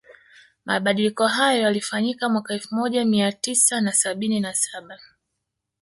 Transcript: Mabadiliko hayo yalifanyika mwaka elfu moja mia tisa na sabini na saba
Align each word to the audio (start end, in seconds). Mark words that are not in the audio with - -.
Mabadiliko 0.65 1.27
hayo 1.27 1.61
yalifanyika 1.61 2.29
mwaka 2.29 2.53
elfu 2.53 2.75
moja 2.75 3.05
mia 3.05 3.31
tisa 3.31 3.81
na 3.81 3.93
sabini 3.93 4.39
na 4.39 4.53
saba 4.53 4.99